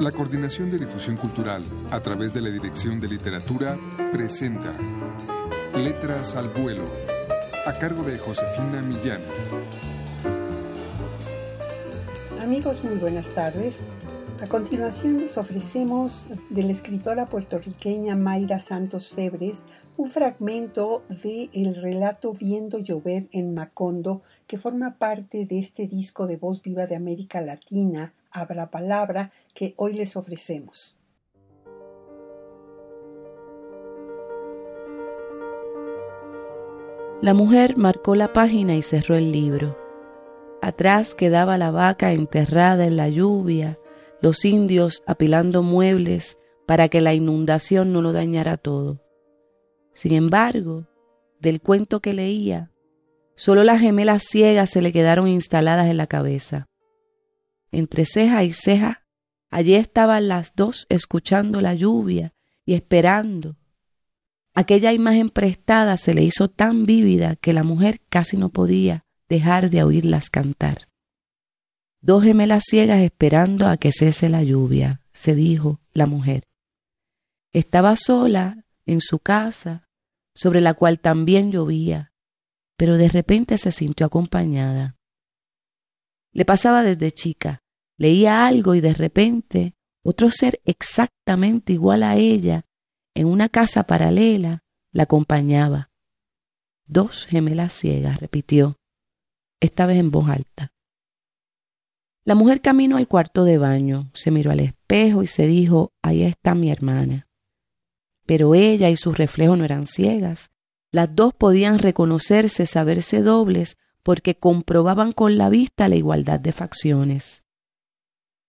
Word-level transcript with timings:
La 0.00 0.12
Coordinación 0.12 0.68
de 0.68 0.78
Difusión 0.78 1.16
Cultural, 1.16 1.64
a 1.90 2.00
través 2.00 2.34
de 2.34 2.42
la 2.42 2.50
Dirección 2.50 3.00
de 3.00 3.08
Literatura, 3.08 3.78
presenta 4.12 4.74
Letras 5.74 6.36
al 6.36 6.50
Vuelo, 6.50 6.84
a 7.64 7.72
cargo 7.72 8.02
de 8.02 8.18
Josefina 8.18 8.82
Millán. 8.82 9.22
Amigos, 12.42 12.84
muy 12.84 12.96
buenas 12.96 13.30
tardes. 13.30 13.78
A 14.42 14.46
continuación 14.46 15.18
les 15.18 15.38
ofrecemos 15.38 16.26
de 16.50 16.62
la 16.62 16.72
escritora 16.72 17.24
puertorriqueña 17.24 18.16
Mayra 18.16 18.60
Santos 18.60 19.08
Febres 19.08 19.64
un 19.96 20.10
fragmento 20.10 21.04
de 21.08 21.48
el 21.54 21.74
relato 21.74 22.34
Viendo 22.34 22.78
llover 22.78 23.28
en 23.32 23.54
Macondo 23.54 24.20
que 24.46 24.58
forma 24.58 24.98
parte 24.98 25.46
de 25.46 25.58
este 25.58 25.86
disco 25.86 26.26
de 26.26 26.36
voz 26.36 26.60
viva 26.60 26.86
de 26.86 26.96
América 26.96 27.40
Latina, 27.40 28.12
Abra 28.36 28.70
Palabra, 28.70 29.32
que 29.54 29.74
hoy 29.76 29.94
les 29.94 30.16
ofrecemos. 30.16 30.96
La 37.22 37.32
mujer 37.32 37.78
marcó 37.78 38.14
la 38.14 38.34
página 38.34 38.74
y 38.76 38.82
cerró 38.82 39.16
el 39.16 39.32
libro. 39.32 39.78
Atrás 40.60 41.14
quedaba 41.14 41.56
la 41.56 41.70
vaca 41.70 42.12
enterrada 42.12 42.84
en 42.84 42.96
la 42.96 43.08
lluvia, 43.08 43.78
los 44.20 44.44
indios 44.44 45.02
apilando 45.06 45.62
muebles 45.62 46.36
para 46.66 46.88
que 46.88 47.00
la 47.00 47.14
inundación 47.14 47.92
no 47.92 48.02
lo 48.02 48.12
dañara 48.12 48.58
todo. 48.58 49.00
Sin 49.94 50.12
embargo, 50.12 50.86
del 51.40 51.62
cuento 51.62 52.00
que 52.00 52.12
leía, 52.12 52.70
solo 53.34 53.64
las 53.64 53.80
gemelas 53.80 54.24
ciegas 54.24 54.70
se 54.70 54.82
le 54.82 54.92
quedaron 54.92 55.26
instaladas 55.26 55.86
en 55.86 55.96
la 55.96 56.06
cabeza. 56.06 56.68
Entre 57.70 58.04
ceja 58.04 58.44
y 58.44 58.52
ceja, 58.52 59.06
allí 59.50 59.74
estaban 59.74 60.28
las 60.28 60.54
dos 60.54 60.86
escuchando 60.88 61.60
la 61.60 61.74
lluvia 61.74 62.34
y 62.64 62.74
esperando. 62.74 63.56
Aquella 64.54 64.92
imagen 64.92 65.30
prestada 65.30 65.96
se 65.96 66.14
le 66.14 66.22
hizo 66.22 66.48
tan 66.48 66.84
vívida 66.84 67.36
que 67.36 67.52
la 67.52 67.62
mujer 67.62 68.00
casi 68.08 68.36
no 68.36 68.48
podía 68.48 69.04
dejar 69.28 69.70
de 69.70 69.82
oírlas 69.82 70.30
cantar. 70.30 70.88
Dos 72.00 72.22
gemelas 72.24 72.64
ciegas 72.66 73.00
esperando 73.00 73.66
a 73.66 73.76
que 73.76 73.92
cese 73.92 74.28
la 74.28 74.42
lluvia, 74.42 75.02
se 75.12 75.34
dijo 75.34 75.80
la 75.92 76.06
mujer. 76.06 76.44
Estaba 77.52 77.96
sola 77.96 78.64
en 78.86 79.00
su 79.00 79.18
casa, 79.18 79.88
sobre 80.34 80.60
la 80.60 80.74
cual 80.74 81.00
también 81.00 81.50
llovía, 81.50 82.12
pero 82.76 82.96
de 82.96 83.08
repente 83.08 83.58
se 83.58 83.72
sintió 83.72 84.06
acompañada. 84.06 84.95
Le 86.36 86.44
pasaba 86.44 86.82
desde 86.82 87.12
chica, 87.12 87.62
leía 87.96 88.46
algo 88.46 88.74
y 88.74 88.82
de 88.82 88.92
repente 88.92 89.74
otro 90.04 90.30
ser 90.30 90.60
exactamente 90.66 91.72
igual 91.72 92.02
a 92.02 92.16
ella, 92.16 92.66
en 93.14 93.26
una 93.26 93.48
casa 93.48 93.84
paralela, 93.84 94.62
la 94.92 95.04
acompañaba. 95.04 95.88
Dos 96.84 97.24
gemelas 97.24 97.72
ciegas, 97.72 98.20
repitió, 98.20 98.76
esta 99.62 99.86
vez 99.86 99.96
en 99.96 100.10
voz 100.10 100.28
alta. 100.28 100.74
La 102.26 102.34
mujer 102.34 102.60
caminó 102.60 102.98
al 102.98 103.08
cuarto 103.08 103.44
de 103.44 103.56
baño, 103.56 104.10
se 104.12 104.30
miró 104.30 104.50
al 104.50 104.60
espejo 104.60 105.22
y 105.22 105.28
se 105.28 105.46
dijo, 105.46 105.94
ahí 106.02 106.22
está 106.22 106.54
mi 106.54 106.70
hermana. 106.70 107.28
Pero 108.26 108.54
ella 108.54 108.90
y 108.90 108.98
su 108.98 109.14
reflejo 109.14 109.56
no 109.56 109.64
eran 109.64 109.86
ciegas. 109.86 110.50
Las 110.92 111.16
dos 111.16 111.32
podían 111.32 111.78
reconocerse, 111.78 112.66
saberse 112.66 113.22
dobles, 113.22 113.78
porque 114.06 114.36
comprobaban 114.36 115.10
con 115.10 115.36
la 115.36 115.48
vista 115.48 115.88
la 115.88 115.96
igualdad 115.96 116.38
de 116.38 116.52
facciones. 116.52 117.42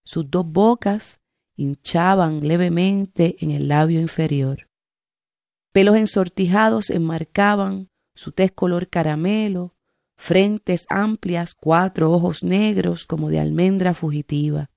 Sus 0.05 0.29
dos 0.29 0.45
bocas 0.45 1.19
hinchaban 1.55 2.47
levemente 2.47 3.37
en 3.39 3.49
el 3.49 3.67
labio 3.67 3.99
inferior. 3.99 4.69
Pelos 5.71 5.95
ensortijados 5.95 6.91
enmarcaban 6.91 7.89
su 8.13 8.33
tez 8.33 8.51
color 8.51 8.87
caramelo, 8.87 9.75
frentes 10.15 10.85
amplias, 10.89 11.55
cuatro 11.55 12.11
ojos 12.11 12.43
negros 12.43 13.07
como 13.07 13.31
de 13.31 13.39
almendra 13.39 13.95
fugitiva. 13.95 14.69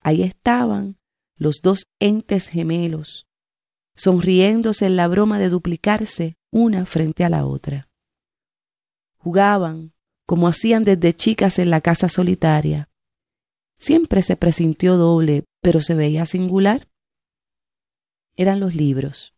Ahí 0.00 0.22
estaban 0.22 0.96
los 1.36 1.60
dos 1.60 1.88
entes 2.00 2.48
gemelos, 2.48 3.26
sonriéndose 3.94 4.86
en 4.86 4.96
la 4.96 5.08
broma 5.08 5.38
de 5.38 5.50
duplicarse 5.50 6.38
una 6.50 6.86
frente 6.86 7.22
a 7.22 7.28
la 7.28 7.44
otra. 7.44 7.91
Jugaban 9.22 9.92
como 10.26 10.48
hacían 10.48 10.82
desde 10.82 11.14
chicas 11.14 11.60
en 11.60 11.70
la 11.70 11.80
casa 11.80 12.08
solitaria. 12.08 12.88
Siempre 13.78 14.22
se 14.22 14.34
presintió 14.36 14.96
doble, 14.96 15.44
pero 15.60 15.80
se 15.80 15.94
veía 15.94 16.26
singular. 16.26 16.88
Eran 18.34 18.58
los 18.58 18.74
libros. 18.74 19.34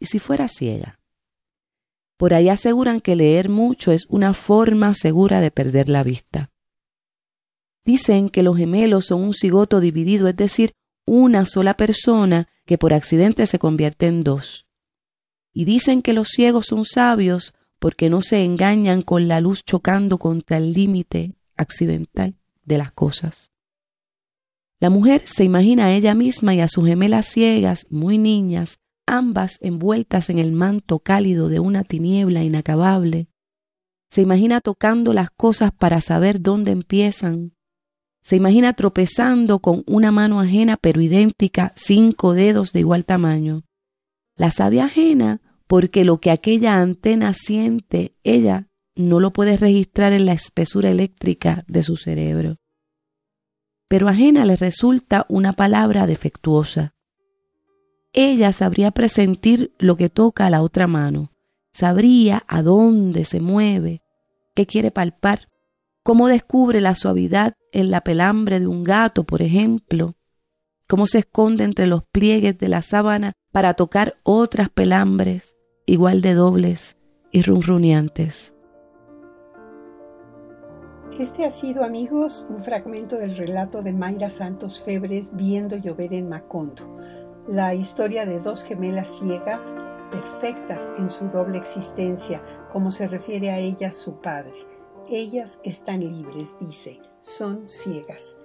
¿Y 0.00 0.06
si 0.06 0.18
fuera 0.18 0.48
ciega? 0.48 0.98
Por 2.16 2.34
ahí 2.34 2.48
aseguran 2.48 3.00
que 3.00 3.14
leer 3.14 3.48
mucho 3.48 3.92
es 3.92 4.06
una 4.08 4.34
forma 4.34 4.94
segura 4.94 5.40
de 5.40 5.50
perder 5.50 5.88
la 5.88 6.02
vista. 6.02 6.50
Dicen 7.84 8.30
que 8.30 8.42
los 8.42 8.56
gemelos 8.56 9.06
son 9.06 9.22
un 9.22 9.34
cigoto 9.34 9.78
dividido, 9.78 10.26
es 10.26 10.36
decir, 10.36 10.72
una 11.06 11.46
sola 11.46 11.76
persona 11.76 12.48
que 12.66 12.78
por 12.78 12.94
accidente 12.94 13.46
se 13.46 13.58
convierte 13.58 14.06
en 14.06 14.24
dos. 14.24 14.66
Y 15.52 15.64
dicen 15.66 16.02
que 16.02 16.12
los 16.12 16.28
ciegos 16.28 16.66
son 16.66 16.84
sabios 16.84 17.54
porque 17.80 18.10
no 18.10 18.22
se 18.22 18.44
engañan 18.44 19.02
con 19.02 19.26
la 19.26 19.40
luz 19.40 19.64
chocando 19.64 20.18
contra 20.18 20.58
el 20.58 20.72
límite 20.72 21.34
accidental 21.56 22.36
de 22.64 22.78
las 22.78 22.92
cosas. 22.92 23.50
La 24.78 24.90
mujer 24.90 25.22
se 25.24 25.44
imagina 25.44 25.86
a 25.86 25.92
ella 25.92 26.14
misma 26.14 26.54
y 26.54 26.60
a 26.60 26.68
sus 26.68 26.86
gemelas 26.86 27.26
ciegas, 27.26 27.86
muy 27.90 28.18
niñas, 28.18 28.78
ambas 29.06 29.58
envueltas 29.60 30.30
en 30.30 30.38
el 30.38 30.52
manto 30.52 31.00
cálido 31.00 31.48
de 31.48 31.58
una 31.58 31.82
tiniebla 31.82 32.44
inacabable. 32.44 33.28
Se 34.10 34.20
imagina 34.20 34.60
tocando 34.60 35.12
las 35.12 35.30
cosas 35.30 35.72
para 35.72 36.00
saber 36.00 36.40
dónde 36.40 36.72
empiezan. 36.72 37.52
Se 38.22 38.36
imagina 38.36 38.74
tropezando 38.74 39.60
con 39.60 39.84
una 39.86 40.12
mano 40.12 40.40
ajena 40.40 40.76
pero 40.76 41.00
idéntica, 41.00 41.72
cinco 41.76 42.34
dedos 42.34 42.72
de 42.72 42.80
igual 42.80 43.04
tamaño. 43.04 43.64
La 44.36 44.50
sabe 44.50 44.80
ajena 44.80 45.40
porque 45.70 46.04
lo 46.04 46.18
que 46.18 46.32
aquella 46.32 46.80
antena 46.80 47.32
siente, 47.32 48.16
ella 48.24 48.66
no 48.96 49.20
lo 49.20 49.32
puede 49.32 49.56
registrar 49.56 50.12
en 50.12 50.26
la 50.26 50.32
espesura 50.32 50.90
eléctrica 50.90 51.62
de 51.68 51.84
su 51.84 51.96
cerebro. 51.96 52.56
Pero 53.86 54.08
ajena 54.08 54.44
le 54.44 54.56
resulta 54.56 55.26
una 55.28 55.52
palabra 55.52 56.08
defectuosa. 56.08 56.96
Ella 58.12 58.52
sabría 58.52 58.90
presentir 58.90 59.72
lo 59.78 59.96
que 59.96 60.08
toca 60.08 60.46
a 60.46 60.50
la 60.50 60.60
otra 60.60 60.88
mano, 60.88 61.30
sabría 61.72 62.42
a 62.48 62.62
dónde 62.62 63.24
se 63.24 63.38
mueve, 63.38 64.02
qué 64.56 64.66
quiere 64.66 64.90
palpar, 64.90 65.46
cómo 66.02 66.26
descubre 66.26 66.80
la 66.80 66.96
suavidad 66.96 67.54
en 67.70 67.92
la 67.92 68.00
pelambre 68.00 68.58
de 68.58 68.66
un 68.66 68.82
gato, 68.82 69.22
por 69.22 69.40
ejemplo, 69.40 70.16
cómo 70.88 71.06
se 71.06 71.20
esconde 71.20 71.62
entre 71.62 71.86
los 71.86 72.02
pliegues 72.10 72.58
de 72.58 72.68
la 72.68 72.82
sábana 72.82 73.34
para 73.52 73.74
tocar 73.74 74.18
otras 74.24 74.68
pelambres 74.68 75.49
igual 75.86 76.20
de 76.20 76.34
dobles 76.34 76.96
y 77.30 77.42
runruneantes. 77.42 78.54
Este 81.18 81.44
ha 81.44 81.50
sido, 81.50 81.84
amigos, 81.84 82.46
un 82.48 82.60
fragmento 82.60 83.16
del 83.16 83.36
relato 83.36 83.82
de 83.82 83.92
Mayra 83.92 84.30
Santos 84.30 84.80
Febres 84.80 85.30
viendo 85.34 85.76
llover 85.76 86.14
en 86.14 86.28
Macondo 86.28 86.96
la 87.50 87.74
historia 87.74 88.26
de 88.26 88.38
dos 88.38 88.62
gemelas 88.62 89.08
ciegas, 89.18 89.76
perfectas 90.12 90.92
en 90.98 91.10
su 91.10 91.28
doble 91.28 91.58
existencia, 91.58 92.40
como 92.70 92.90
se 92.90 93.08
refiere 93.08 93.50
a 93.50 93.58
ellas 93.58 93.96
su 93.96 94.20
padre. 94.20 94.54
Ellas 95.08 95.58
están 95.64 96.00
libres, 96.00 96.54
dice, 96.60 97.00
son 97.20 97.66
ciegas. 97.66 98.36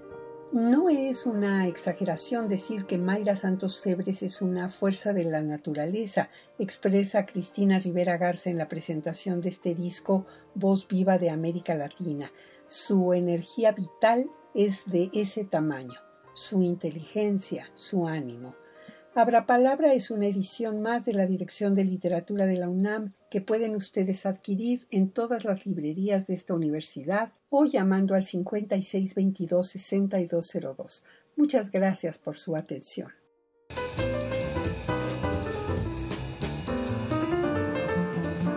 No 0.56 0.88
es 0.88 1.26
una 1.26 1.68
exageración 1.68 2.48
decir 2.48 2.86
que 2.86 2.98
Mayra 2.98 3.36
Santos 3.36 3.82
Febres 3.82 4.24
es 4.24 4.42
una 4.42 4.70
fuerza 4.70 5.12
de 5.12 5.26
la 5.26 5.42
naturaleza, 5.42 6.30
expresa 6.60 7.26
Cristina 7.26 7.78
Rivera 7.78 8.16
Garza 8.16 8.50
en 8.50 8.58
la 8.58 8.70
presentación 8.70 9.42
de 9.42 9.50
este 9.50 9.76
disco 9.76 10.26
Voz 10.54 10.88
Viva 10.88 11.18
de 11.18 11.30
América 11.30 11.76
Latina. 11.76 12.32
Su 12.68 13.14
energía 13.14 13.74
vital 13.74 14.32
es 14.54 14.86
de 14.86 15.10
ese 15.14 15.44
tamaño, 15.44 16.00
su 16.34 16.62
inteligencia, 16.62 17.70
su 17.74 18.08
ánimo. 18.08 18.56
Abra 19.18 19.46
Palabra 19.46 19.94
es 19.94 20.12
una 20.12 20.28
edición 20.28 20.82
más 20.82 21.06
de 21.06 21.14
la 21.14 21.26
Dirección 21.26 21.74
de 21.74 21.86
Literatura 21.86 22.48
de 22.48 22.58
la 22.58 22.68
UNAM 22.68 23.14
que 23.32 23.40
pueden 23.40 23.78
ustedes 23.78 24.26
adquirir 24.26 24.88
en 24.92 25.10
todas 25.10 25.46
las 25.46 25.66
librerías 25.66 26.28
de 26.28 26.34
esta 26.34 26.54
universidad 26.54 27.32
o 27.48 27.64
llamando 27.64 28.14
al 28.14 28.26
5622-6202. 28.26 31.06
Muchas 31.38 31.72
gracias 31.72 32.18
por 32.18 32.36
su 32.36 32.58
atención. 32.58 33.14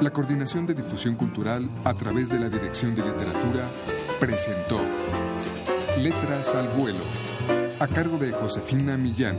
La 0.01 0.11
Coordinación 0.11 0.67
de 0.67 0.75
Difusión 0.75 1.15
Cultural 1.15 1.71
a 1.85 1.95
través 1.95 2.31
de 2.31 2.41
la 2.41 2.49
Dirección 2.49 2.97
de 2.97 3.03
Literatura 3.03 3.65
presentó 4.19 4.81
Letras 6.01 6.57
al 6.57 6.67
Vuelo 6.71 7.05
a 7.79 7.87
cargo 7.87 8.19
de 8.19 8.33
Josefina 8.33 8.97
Millán. 8.97 9.37